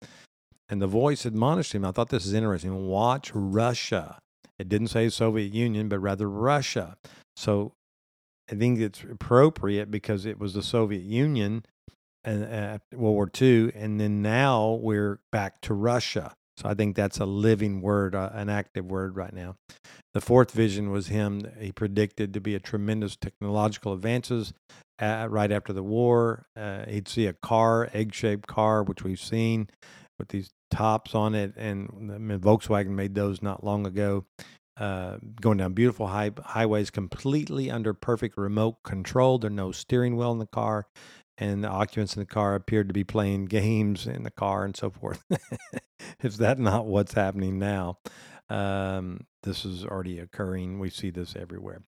And 0.70 0.82
the 0.82 0.88
voice 0.88 1.25
admonished 1.25 1.74
him. 1.74 1.86
I 1.86 1.91
thought 1.91 2.10
this 2.10 2.25
is 2.25 2.34
interesting. 2.34 2.88
Watch 2.88 3.32
Russia. 3.34 4.17
It 4.58 4.70
didn't 4.70 4.88
say 4.88 5.10
Soviet 5.10 5.53
Union, 5.53 5.89
but 5.89 6.00
rather 6.00 6.29
Russia. 6.29 6.98
So 7.36 7.74
I 8.50 8.55
think 8.55 8.79
it's 8.79 9.03
appropriate 9.03 9.91
because 9.91 10.25
it 10.25 10.39
was 10.39 10.53
the 10.53 10.63
Soviet 10.63 11.03
Union 11.03 11.65
and 12.24 12.43
uh, 12.43 12.77
World 12.93 13.15
War 13.15 13.32
II, 13.41 13.72
and 13.75 14.00
then 14.00 14.22
now 14.22 14.79
we're 14.82 15.20
back 15.32 15.60
to 15.62 15.74
Russia. 15.74 16.34
So 16.58 16.70
I 16.70 16.74
think 16.74 16.96
that's 16.96 17.20
a 17.20 17.25
living 17.25 17.82
word, 17.82 18.15
uh, 18.15 18.29
an 18.34 18.50
active 18.50 18.86
word 18.86 19.17
right 19.17 19.34
now. 19.34 19.55
The 20.13 20.22
fourth 20.22 20.51
vision 20.51 20.91
was 20.91 21.08
him. 21.08 21.41
He 21.60 21.72
predicted 21.72 22.34
to 22.34 22.39
be 22.39 22.55
a 22.55 22.60
tremendous 22.60 23.15
technological 23.15 23.93
advances 23.93 24.53
uh, 25.04 25.28
right 25.30 25.52
after 25.52 25.74
the 25.74 25.84
war. 25.84 26.46
Uh, 26.56 26.86
he'd 26.88 27.08
see 27.08 27.26
a 27.26 27.34
car, 27.34 27.90
egg-shaped 27.94 28.48
car, 28.48 28.84
which 28.84 29.04
we've 29.04 29.20
seen 29.20 29.70
with 30.18 30.30
these 30.30 30.52
tops 30.72 31.14
on 31.14 31.36
it, 31.36 31.54
and 31.58 32.12
I 32.14 32.18
mean, 32.18 32.40
Volkswagen 32.40 32.90
made 32.90 33.16
those 33.16 33.42
not 33.42 33.64
long 33.64 33.86
ago. 33.86 34.26
Uh, 34.76 35.18
going 35.40 35.60
down 35.60 35.74
beautiful 35.74 36.08
high, 36.08 36.32
highways, 36.46 36.90
completely 36.90 37.70
under 37.70 37.94
perfect 37.94 38.38
remote 38.38 38.78
control. 38.84 39.38
There's 39.38 39.54
no 39.54 39.72
steering 39.72 40.16
wheel 40.16 40.32
in 40.32 40.40
the 40.40 40.48
car, 40.48 40.88
and 41.38 41.64
the 41.64 41.68
occupants 41.68 42.16
in 42.16 42.22
the 42.22 42.26
car 42.26 42.56
appeared 42.56 42.88
to 42.88 42.94
be 42.94 43.04
playing 43.04 43.46
games 43.46 44.08
in 44.08 44.24
the 44.24 44.32
car 44.32 44.66
and 44.66 44.76
so 44.76 44.90
forth. 44.90 45.24
Is 46.24 46.38
that 46.38 46.58
not 46.58 46.88
what's 46.88 47.14
happening 47.14 47.60
now? 47.60 48.00
Um, 48.50 49.26
this 49.44 49.66
is 49.66 49.86
already 49.86 50.20
occurring. 50.20 50.80
We 50.80 50.90
see 50.90 51.10
this 51.10 51.36
everywhere. 51.36 51.82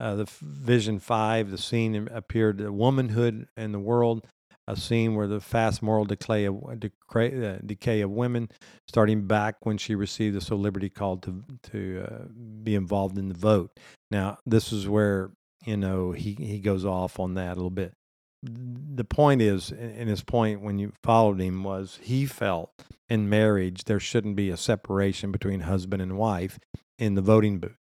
Uh, 0.00 0.14
the 0.16 0.26
Vision 0.40 0.98
5, 0.98 1.50
the 1.50 1.58
scene 1.58 2.08
appeared 2.12 2.58
the 2.58 2.72
womanhood 2.72 3.48
in 3.56 3.72
the 3.72 3.80
world, 3.80 4.26
a 4.68 4.76
scene 4.76 5.14
where 5.14 5.26
the 5.26 5.40
fast 5.40 5.82
moral 5.82 6.04
decay 6.04 6.44
of, 6.44 6.62
decay, 6.78 7.54
uh, 7.54 7.58
decay 7.64 8.00
of 8.02 8.10
women, 8.10 8.48
starting 8.86 9.26
back 9.26 9.56
when 9.66 9.78
she 9.78 9.94
received 9.94 10.36
the 10.36 10.40
Civil 10.40 10.58
Liberty 10.58 10.88
call 10.88 11.16
to, 11.18 11.42
to 11.64 12.06
uh, 12.08 12.24
be 12.62 12.74
involved 12.74 13.18
in 13.18 13.28
the 13.28 13.34
vote. 13.34 13.70
Now, 14.10 14.38
this 14.46 14.72
is 14.72 14.86
where, 14.88 15.30
you 15.64 15.76
know, 15.76 16.12
he, 16.12 16.34
he 16.34 16.60
goes 16.60 16.84
off 16.84 17.18
on 17.18 17.34
that 17.34 17.52
a 17.52 17.54
little 17.54 17.70
bit. 17.70 17.94
The 18.42 19.04
point 19.04 19.42
is, 19.42 19.70
and 19.70 20.08
his 20.08 20.22
point 20.22 20.60
when 20.60 20.78
you 20.78 20.92
followed 21.02 21.40
him 21.40 21.64
was 21.64 21.98
he 22.02 22.24
felt 22.26 22.70
in 23.08 23.28
marriage 23.28 23.84
there 23.84 24.00
shouldn't 24.00 24.36
be 24.36 24.50
a 24.50 24.56
separation 24.56 25.32
between 25.32 25.60
husband 25.60 26.02
and 26.02 26.16
wife 26.16 26.58
in 26.98 27.14
the 27.14 27.22
voting 27.22 27.58
booth. 27.58 27.76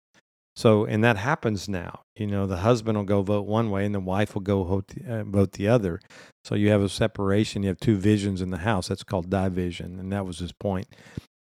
So, 0.55 0.85
and 0.85 1.03
that 1.03 1.17
happens 1.17 1.69
now. 1.69 2.01
You 2.15 2.25
know, 2.25 2.47
the 2.47 2.57
husband 2.57 2.97
will 2.97 3.05
go 3.05 3.21
vote 3.21 3.45
one 3.45 3.69
way 3.69 3.85
and 3.85 3.93
the 3.93 3.99
wife 3.99 4.33
will 4.33 4.41
go 4.41 4.63
vote 4.63 4.87
the, 4.87 5.19
uh, 5.19 5.23
vote 5.23 5.51
the 5.51 5.67
other. 5.67 5.99
So 6.43 6.55
you 6.55 6.69
have 6.71 6.81
a 6.81 6.89
separation. 6.89 7.61
You 7.61 7.69
have 7.69 7.79
two 7.79 7.95
visions 7.95 8.41
in 8.41 8.49
the 8.49 8.57
house. 8.57 8.87
That's 8.87 9.03
called 9.03 9.29
division. 9.29 9.99
And 9.99 10.11
that 10.11 10.25
was 10.25 10.39
his 10.39 10.51
point. 10.51 10.87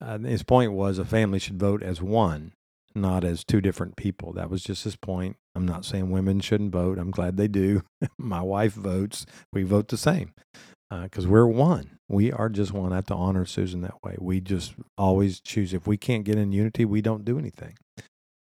Uh, 0.01 0.19
his 0.19 0.45
point 0.45 0.73
was 0.73 0.99
a 0.99 1.05
family 1.05 1.41
should 1.41 1.59
vote 1.59 1.83
as 1.83 2.01
one, 2.01 2.53
not 2.95 3.25
as 3.25 3.45
two 3.45 3.61
different 3.61 3.97
people. 3.97 4.33
That 4.33 4.51
was 4.51 4.63
just 4.63 4.85
his 4.85 4.97
point. 4.97 5.37
I'm 5.55 5.67
not 5.67 5.85
saying 5.85 6.11
women 6.11 6.41
shouldn't 6.41 6.73
vote. 6.73 6.99
I'm 6.99 7.11
glad 7.11 7.37
they 7.37 7.49
do. 7.49 7.83
My 8.19 8.43
wife 8.43 8.75
votes. 8.75 9.27
We 9.53 9.63
vote 9.63 9.89
the 9.89 9.97
same 9.97 10.33
because 10.91 11.27
uh, 11.27 11.29
we're 11.29 11.47
one. 11.47 11.99
We 12.09 12.33
are 12.33 12.49
just 12.49 12.73
one. 12.73 12.93
I 12.93 12.97
have 12.97 13.07
to 13.07 13.15
honor 13.15 13.45
Susan 13.45 13.83
that 13.83 14.03
way. 14.03 14.17
We 14.19 14.41
just 14.41 14.75
always 14.99 15.41
choose. 15.41 15.73
If 15.73 15.87
we 15.87 15.97
can't 15.97 16.25
get 16.25 16.39
in 16.39 16.53
unity, 16.53 16.85
we 16.85 17.01
don't 17.01 17.25
do 17.25 17.39
anything. 17.39 17.77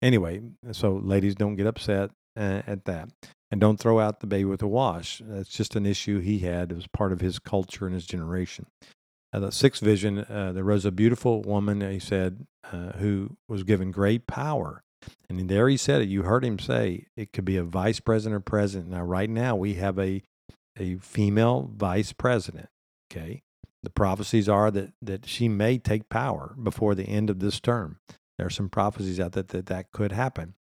Anyway, 0.03 0.43
so 0.73 0.93
ladies, 0.93 1.35
don't 1.35 1.57
get 1.57 1.67
upset 1.67 2.11
uh, 2.37 2.63
at 2.67 2.85
that. 2.85 3.09
And 3.51 3.61
don't 3.61 3.79
throw 3.79 4.01
out 4.01 4.19
the 4.19 4.27
baby 4.27 4.47
with 4.47 4.61
the 4.61 4.67
wash. 4.67 5.23
That's 5.25 5.49
just 5.49 5.77
an 5.77 5.87
issue 5.87 6.19
he 6.19 6.41
had. 6.41 6.73
It 6.73 6.75
was 6.75 6.89
part 6.89 7.13
of 7.13 7.21
his 7.21 7.39
culture 7.39 7.87
and 7.87 7.95
his 7.95 8.07
generation. 8.07 8.67
Uh, 9.35 9.41
the 9.41 9.51
sixth 9.51 9.83
vision, 9.83 10.21
uh, 10.21 10.53
there 10.53 10.63
rose 10.63 10.85
a 10.85 10.93
beautiful 10.93 11.43
woman, 11.43 11.81
he 11.81 11.99
said, 11.99 12.47
uh, 12.73 12.93
who 12.99 13.37
was 13.49 13.65
given 13.65 13.91
great 13.91 14.29
power. 14.29 14.85
And 15.29 15.51
there 15.51 15.69
he 15.69 15.77
said 15.77 16.03
it. 16.03 16.09
You 16.09 16.23
heard 16.23 16.45
him 16.45 16.61
say 16.61 17.07
it 17.17 17.33
could 17.33 17.45
be 17.45 17.57
a 17.57 17.65
vice 17.65 17.99
president 17.99 18.37
or 18.37 18.41
president. 18.41 18.91
Now, 18.91 19.03
right 19.03 19.29
now, 19.29 19.57
we 19.57 19.75
have 19.75 19.99
a, 19.99 20.23
a 20.79 20.97
female 20.99 21.69
vice 21.75 22.13
president. 22.13 22.69
Okay. 23.11 23.43
The 23.83 23.91
prophecies 23.91 24.49
are 24.49 24.71
that, 24.71 24.93
that 25.03 25.27
she 25.27 25.49
may 25.49 25.79
take 25.79 26.09
power 26.09 26.55
before 26.63 26.95
the 26.95 27.09
end 27.09 27.29
of 27.29 27.41
this 27.41 27.59
term. 27.59 27.99
There 28.39 28.47
are 28.47 28.51
some 28.51 28.71
prophecies 28.71 29.19
out 29.19 29.33
there 29.33 29.43
that 29.43 29.67
that 29.67 29.91
could 29.91 30.13
happen. 30.13 30.55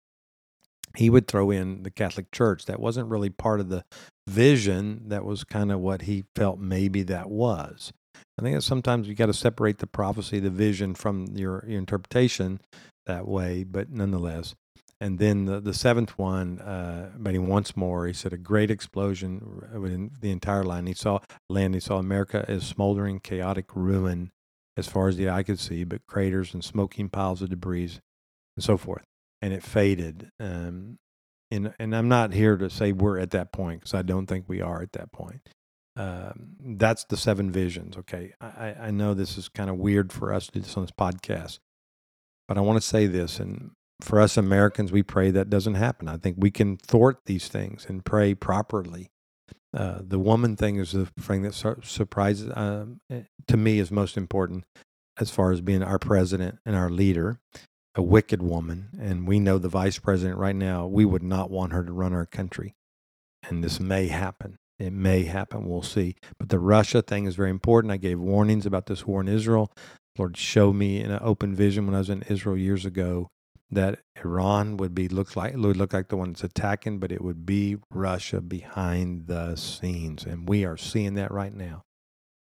He 0.96 1.08
would 1.10 1.28
throw 1.28 1.52
in 1.52 1.84
the 1.84 1.90
Catholic 1.90 2.32
Church. 2.32 2.66
That 2.66 2.80
wasn't 2.80 3.08
really 3.08 3.30
part 3.30 3.60
of 3.60 3.68
the 3.68 3.84
vision. 4.28 5.04
That 5.06 5.24
was 5.24 5.44
kind 5.44 5.70
of 5.70 5.78
what 5.78 6.02
he 6.02 6.24
felt 6.34 6.58
maybe 6.58 7.02
that 7.04 7.30
was. 7.30 7.92
I 8.38 8.42
think 8.42 8.56
that 8.56 8.62
sometimes 8.62 9.08
you 9.08 9.14
got 9.14 9.26
to 9.26 9.34
separate 9.34 9.78
the 9.78 9.86
prophecy, 9.86 10.40
the 10.40 10.50
vision 10.50 10.94
from 10.94 11.26
your, 11.34 11.64
your 11.66 11.78
interpretation 11.78 12.60
that 13.06 13.28
way, 13.28 13.64
but 13.64 13.90
nonetheless. 13.90 14.54
And 15.00 15.18
then 15.18 15.44
the, 15.44 15.60
the 15.60 15.74
seventh 15.74 16.18
one, 16.18 16.60
uh, 16.60 17.10
but 17.16 17.32
he 17.32 17.38
once 17.38 17.76
more, 17.76 18.06
he 18.06 18.12
said 18.12 18.32
a 18.32 18.38
great 18.38 18.70
explosion 18.70 19.62
within 19.78 20.12
the 20.20 20.30
entire 20.30 20.64
line. 20.64 20.86
He 20.86 20.94
saw 20.94 21.18
land, 21.48 21.74
he 21.74 21.80
saw 21.80 21.98
America 21.98 22.44
as 22.48 22.66
smoldering, 22.66 23.20
chaotic 23.20 23.74
ruin 23.74 24.30
as 24.76 24.88
far 24.88 25.08
as 25.08 25.16
the 25.16 25.28
eye 25.28 25.42
could 25.42 25.58
see, 25.58 25.84
but 25.84 26.06
craters 26.06 26.54
and 26.54 26.64
smoking 26.64 27.08
piles 27.08 27.42
of 27.42 27.50
debris 27.50 27.98
and 28.56 28.64
so 28.64 28.76
forth. 28.76 29.04
And 29.42 29.52
it 29.52 29.62
faded. 29.62 30.30
Um, 30.40 30.96
and, 31.50 31.74
and 31.78 31.94
I'm 31.94 32.08
not 32.08 32.32
here 32.32 32.56
to 32.56 32.70
say 32.70 32.92
we're 32.92 33.18
at 33.18 33.30
that 33.30 33.52
point 33.52 33.80
because 33.80 33.94
I 33.94 34.02
don't 34.02 34.26
think 34.26 34.46
we 34.48 34.60
are 34.60 34.82
at 34.82 34.92
that 34.92 35.12
point. 35.12 35.48
Um, 35.96 36.56
that's 36.60 37.04
the 37.04 37.16
seven 37.16 37.50
visions. 37.50 37.96
Okay. 37.96 38.32
I, 38.40 38.74
I 38.80 38.90
know 38.90 39.14
this 39.14 39.38
is 39.38 39.48
kind 39.48 39.70
of 39.70 39.76
weird 39.76 40.12
for 40.12 40.32
us 40.32 40.46
to 40.46 40.52
do 40.52 40.60
this 40.60 40.76
on 40.76 40.82
this 40.84 40.90
podcast, 40.90 41.58
but 42.48 42.58
I 42.58 42.62
want 42.62 42.80
to 42.80 42.86
say 42.86 43.06
this. 43.06 43.38
And 43.38 43.70
for 44.00 44.20
us 44.20 44.36
Americans, 44.36 44.90
we 44.90 45.02
pray 45.02 45.30
that 45.30 45.50
doesn't 45.50 45.74
happen. 45.74 46.08
I 46.08 46.16
think 46.16 46.36
we 46.38 46.50
can 46.50 46.76
thwart 46.76 47.20
these 47.26 47.48
things 47.48 47.86
and 47.88 48.04
pray 48.04 48.34
properly 48.34 49.10
uh, 49.74 49.98
the 50.06 50.18
woman 50.18 50.56
thing 50.56 50.76
is 50.76 50.92
the 50.92 51.06
thing 51.20 51.42
that 51.42 51.54
sur- 51.54 51.80
surprises 51.82 52.50
um, 52.54 53.00
eh, 53.10 53.22
to 53.48 53.56
me 53.56 53.80
is 53.80 53.90
most 53.90 54.16
important 54.16 54.64
as 55.18 55.30
far 55.30 55.50
as 55.50 55.60
being 55.60 55.82
our 55.82 55.98
president 55.98 56.58
and 56.64 56.76
our 56.76 56.88
leader, 56.88 57.40
a 57.96 58.02
wicked 58.02 58.40
woman. 58.40 58.88
And 59.00 59.26
we 59.26 59.40
know 59.40 59.58
the 59.58 59.68
vice 59.68 59.98
president 59.98 60.38
right 60.38 60.54
now, 60.54 60.86
we 60.86 61.04
would 61.04 61.22
not 61.22 61.50
want 61.50 61.72
her 61.72 61.82
to 61.84 61.92
run 61.92 62.12
our 62.12 62.26
country. 62.26 62.74
And 63.42 63.64
this 63.64 63.80
may 63.80 64.06
happen. 64.08 64.56
It 64.78 64.92
may 64.92 65.24
happen. 65.24 65.68
We'll 65.68 65.82
see. 65.82 66.16
But 66.38 66.48
the 66.48 66.58
Russia 66.58 67.02
thing 67.02 67.26
is 67.26 67.36
very 67.36 67.50
important. 67.50 67.92
I 67.92 67.96
gave 67.96 68.18
warnings 68.18 68.66
about 68.66 68.86
this 68.86 69.06
war 69.06 69.20
in 69.20 69.28
Israel. 69.28 69.70
Lord 70.18 70.36
showed 70.36 70.74
me 70.74 71.00
in 71.00 71.10
an 71.10 71.20
open 71.22 71.54
vision 71.54 71.86
when 71.86 71.94
I 71.94 71.98
was 71.98 72.10
in 72.10 72.22
Israel 72.22 72.56
years 72.56 72.84
ago 72.84 73.28
that 73.70 74.00
Iran 74.24 74.76
would 74.76 74.94
be 74.94 75.08
look 75.08 75.36
like 75.36 75.56
would 75.56 75.76
look 75.76 75.92
like 75.92 76.08
the 76.08 76.16
one 76.16 76.30
that's 76.30 76.44
attacking, 76.44 76.98
but 76.98 77.12
it 77.12 77.22
would 77.22 77.44
be 77.44 77.76
Russia 77.90 78.40
behind 78.40 79.26
the 79.26 79.56
scenes, 79.56 80.24
and 80.24 80.48
we 80.48 80.64
are 80.64 80.76
seeing 80.76 81.14
that 81.14 81.32
right 81.32 81.54
now. 81.54 81.82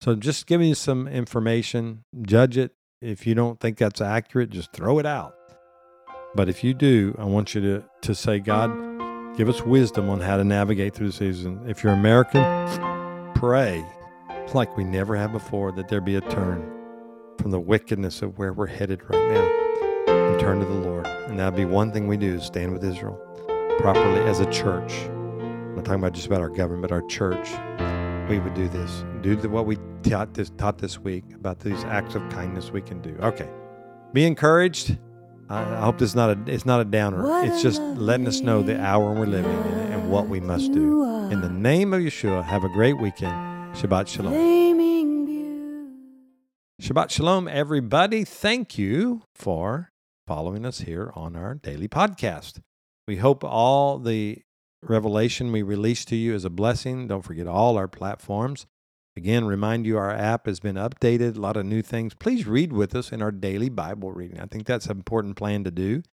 So, 0.01 0.15
just 0.15 0.47
giving 0.47 0.69
you 0.69 0.75
some 0.75 1.07
information. 1.07 2.03
Judge 2.21 2.57
it. 2.57 2.71
If 3.01 3.27
you 3.27 3.35
don't 3.35 3.59
think 3.59 3.77
that's 3.77 4.01
accurate, 4.01 4.49
just 4.49 4.71
throw 4.71 4.99
it 4.99 5.05
out. 5.05 5.35
But 6.35 6.49
if 6.49 6.63
you 6.63 6.73
do, 6.73 7.15
I 7.17 7.25
want 7.25 7.55
you 7.55 7.61
to, 7.61 7.83
to 8.01 8.15
say, 8.15 8.39
God, 8.39 8.88
give 9.39 9.47
us 9.47 9.61
wisdom 9.61 10.09
on 10.09 10.19
how 10.19 10.35
to 10.35 10.43
navigate 10.43 10.93
through 10.93 11.07
the 11.07 11.13
season. 11.13 11.63
If 11.65 11.81
you're 11.81 11.93
American, 11.93 12.43
pray 13.35 13.85
like 14.53 14.75
we 14.75 14.83
never 14.83 15.15
have 15.15 15.31
before 15.31 15.71
that 15.71 15.87
there 15.87 16.01
be 16.01 16.15
a 16.15 16.21
turn 16.21 16.69
from 17.39 17.51
the 17.51 17.59
wickedness 17.59 18.21
of 18.21 18.37
where 18.37 18.51
we're 18.51 18.67
headed 18.67 19.01
right 19.09 19.31
now 19.31 20.13
and 20.13 20.39
turn 20.41 20.59
to 20.59 20.65
the 20.65 20.73
Lord. 20.73 21.07
And 21.07 21.39
that'd 21.39 21.55
be 21.55 21.63
one 21.63 21.93
thing 21.93 22.05
we 22.05 22.17
do 22.17 22.35
is 22.35 22.43
stand 22.43 22.73
with 22.73 22.83
Israel 22.83 23.17
properly 23.77 24.19
as 24.29 24.41
a 24.41 24.51
church. 24.51 24.91
I'm 25.05 25.75
not 25.75 25.85
talking 25.85 26.01
about 26.01 26.11
just 26.11 26.27
about 26.27 26.41
our 26.41 26.49
government, 26.49 26.81
but 26.81 26.91
our 26.91 27.03
church. 27.03 27.47
We 28.29 28.39
would 28.39 28.55
do 28.55 28.67
this. 28.67 29.05
Do 29.21 29.37
what 29.47 29.65
we 29.65 29.77
taught 30.03 30.33
this, 30.33 30.49
taught 30.57 30.79
this 30.79 30.99
week 30.99 31.23
about 31.33 31.61
these 31.61 31.85
acts 31.85 32.13
of 32.13 32.27
kindness 32.29 32.71
we 32.71 32.81
can 32.81 33.01
do. 33.01 33.15
Okay. 33.21 33.49
Be 34.11 34.25
encouraged. 34.25 34.97
I, 35.49 35.61
I 35.61 35.79
hope 35.81 35.97
this 35.97 36.11
is 36.11 36.15
not 36.15 36.29
a 36.29 36.51
it's 36.51 36.65
not 36.65 36.79
a 36.79 36.85
downer. 36.85 37.43
It's 37.43 37.63
just 37.63 37.81
letting 37.81 38.27
us 38.27 38.41
know 38.41 38.61
the 38.61 38.79
hour 38.79 39.13
we're 39.13 39.25
living 39.25 39.51
in 39.51 39.79
and 39.93 40.11
what 40.11 40.29
we 40.29 40.39
must 40.39 40.71
do. 40.71 41.03
In 41.31 41.41
the 41.41 41.49
name 41.49 41.93
of 41.93 42.01
Yeshua, 42.01 42.43
have 42.43 42.63
a 42.63 42.69
great 42.69 42.99
weekend. 42.99 43.33
Shabbat 43.75 44.07
Shalom. 44.07 44.33
Shabbat 46.81 47.09
Shalom, 47.09 47.47
everybody. 47.47 48.23
Thank 48.23 48.77
you 48.77 49.23
for 49.33 49.91
following 50.27 50.65
us 50.65 50.81
here 50.81 51.11
on 51.15 51.35
our 51.35 51.55
daily 51.55 51.87
podcast. 51.87 52.61
We 53.07 53.17
hope 53.17 53.43
all 53.43 53.97
the 53.97 54.43
revelation 54.83 55.51
we 55.51 55.63
release 55.63 56.05
to 56.05 56.15
you 56.15 56.35
is 56.35 56.45
a 56.45 56.49
blessing. 56.49 57.07
Don't 57.07 57.23
forget 57.23 57.47
all 57.47 57.75
our 57.75 57.87
platforms. 57.87 58.67
Again, 59.19 59.43
remind 59.43 59.85
you 59.85 59.97
our 59.97 60.11
app 60.11 60.45
has 60.45 60.61
been 60.61 60.77
updated, 60.77 61.35
a 61.35 61.41
lot 61.41 61.57
of 61.57 61.65
new 61.65 61.81
things. 61.81 62.13
Please 62.13 62.47
read 62.47 62.71
with 62.71 62.95
us 62.95 63.11
in 63.11 63.21
our 63.21 63.33
daily 63.33 63.67
Bible 63.67 64.13
reading. 64.13 64.39
I 64.39 64.45
think 64.45 64.65
that's 64.65 64.85
an 64.85 64.95
important 64.95 65.35
plan 65.35 65.65
to 65.65 65.71
do. 65.71 66.03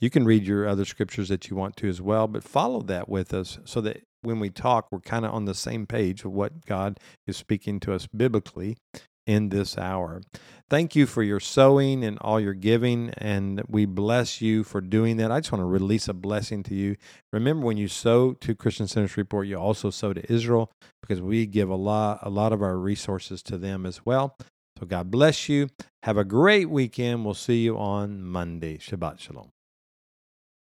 You 0.00 0.10
can 0.10 0.24
read 0.24 0.44
your 0.44 0.66
other 0.66 0.84
scriptures 0.84 1.28
that 1.28 1.48
you 1.48 1.54
want 1.54 1.76
to 1.76 1.88
as 1.88 2.02
well, 2.02 2.26
but 2.26 2.42
follow 2.42 2.80
that 2.82 3.08
with 3.08 3.32
us 3.32 3.60
so 3.64 3.80
that 3.82 4.02
when 4.22 4.40
we 4.40 4.50
talk, 4.50 4.88
we're 4.90 4.98
kind 4.98 5.24
of 5.24 5.32
on 5.32 5.44
the 5.44 5.54
same 5.54 5.86
page 5.86 6.24
of 6.24 6.32
what 6.32 6.66
God 6.66 6.98
is 7.28 7.36
speaking 7.36 7.78
to 7.78 7.94
us 7.94 8.08
biblically 8.08 8.76
in 9.24 9.50
this 9.50 9.78
hour. 9.78 10.20
Thank 10.68 10.96
you 10.96 11.06
for 11.06 11.22
your 11.22 11.38
sowing 11.38 12.02
and 12.02 12.18
all 12.20 12.40
your 12.40 12.54
giving, 12.54 13.10
and 13.18 13.62
we 13.68 13.86
bless 13.86 14.40
you 14.40 14.64
for 14.64 14.80
doing 14.80 15.16
that. 15.18 15.30
I 15.30 15.38
just 15.38 15.52
want 15.52 15.62
to 15.62 15.66
release 15.66 16.08
a 16.08 16.12
blessing 16.12 16.64
to 16.64 16.74
you. 16.74 16.96
Remember, 17.32 17.64
when 17.66 17.76
you 17.76 17.86
sow 17.86 18.32
to 18.32 18.54
Christian 18.56 18.88
Centers 18.88 19.16
Report, 19.16 19.46
you 19.46 19.56
also 19.56 19.90
sow 19.90 20.12
to 20.12 20.32
Israel 20.32 20.72
because 21.08 21.22
we 21.22 21.46
give 21.46 21.70
a 21.70 21.74
lot, 21.74 22.20
a 22.22 22.28
lot 22.28 22.52
of 22.52 22.62
our 22.62 22.76
resources 22.76 23.42
to 23.44 23.56
them 23.56 23.86
as 23.86 24.04
well. 24.04 24.36
So 24.78 24.86
God 24.86 25.10
bless 25.10 25.48
you. 25.48 25.68
Have 26.02 26.18
a 26.18 26.24
great 26.24 26.70
weekend. 26.70 27.24
We'll 27.24 27.34
see 27.34 27.62
you 27.62 27.78
on 27.78 28.22
Monday. 28.22 28.78
Shabbat 28.78 29.18
Shalom. 29.18 29.50